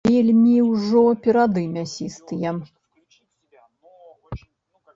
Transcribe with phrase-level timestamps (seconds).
[0.09, 2.55] Вельмі ўжо перады мясістыя.